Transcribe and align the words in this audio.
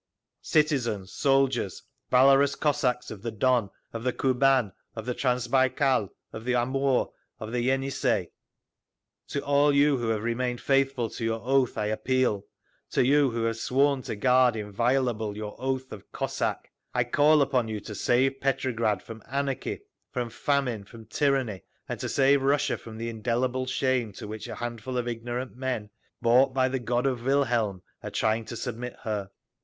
Citizens, 0.41 1.13
soldiers, 1.13 1.83
valorous 2.09 2.55
Cossacks 2.55 3.11
of 3.11 3.21
the 3.21 3.29
Don, 3.29 3.69
of 3.93 4.03
the 4.03 4.11
Kuban, 4.11 4.73
of 4.95 5.05
the 5.05 5.13
Transbaikal, 5.13 6.09
of 6.33 6.43
the 6.43 6.55
Amur, 6.55 7.05
of 7.39 7.51
the 7.51 7.61
Yenissei, 7.67 8.31
to 9.27 9.45
all 9.45 9.71
you 9.71 9.97
who 9.97 10.07
have 10.07 10.23
remained 10.23 10.59
faithful 10.59 11.07
to 11.11 11.23
your 11.23 11.39
oath 11.43 11.77
I 11.77 11.85
appeal; 11.85 12.47
to 12.89 13.05
you 13.05 13.29
who 13.29 13.43
have 13.43 13.57
sworn 13.57 14.01
to 14.01 14.15
guard 14.15 14.55
inviolable 14.55 15.37
your 15.37 15.55
oath 15.59 15.91
of 15.91 16.11
Cossack—I 16.11 17.03
call 17.03 17.43
upon 17.43 17.67
you 17.67 17.79
to 17.81 17.93
save 17.93 18.41
Petrograd 18.41 19.03
from 19.03 19.21
anarchy, 19.29 19.81
from 20.09 20.31
famine, 20.31 20.83
from 20.83 21.05
tyranny, 21.05 21.61
and 21.87 21.99
to 21.99 22.09
save 22.09 22.41
Russia 22.41 22.75
from 22.79 22.97
the 22.97 23.09
indelible 23.09 23.67
shame 23.67 24.13
to 24.13 24.27
which 24.27 24.47
a 24.47 24.55
handful 24.55 24.97
of 24.97 25.07
ignorant 25.07 25.55
men, 25.55 25.91
bought 26.23 26.55
by 26.55 26.67
the 26.67 26.79
gold 26.79 27.05
of 27.05 27.23
Wilhelm, 27.23 27.83
are 28.01 28.09
trying 28.09 28.45
to 28.45 28.55
submit 28.57 28.95
her. 29.03 29.29